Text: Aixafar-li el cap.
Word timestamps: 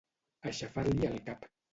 Aixafar-li 0.51 1.05
el 1.11 1.19
cap. 1.27 1.47